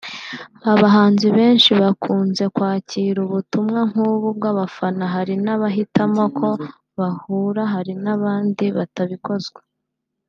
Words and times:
Abahanzi 0.73 1.27
benshi 1.37 1.71
bakunze 1.81 2.43
kwakira 2.55 3.17
ubutumwa 3.27 3.79
nk’ubu 3.89 4.27
bw’abafana 4.37 5.03
hari 5.13 5.33
abahitamo 5.55 6.23
ko 6.37 6.49
bahura 6.97 7.63
hari 7.73 7.93
n’abandi 8.03 8.65
batabikozwa 8.79 9.59